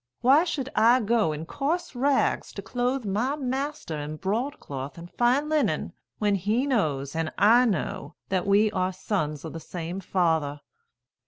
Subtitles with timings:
[0.21, 5.47] Why should I go in coarse rags, to clothe my master in broadcloth and fine
[5.47, 10.61] linen, when he knows, and I know, that we are sons of the same father?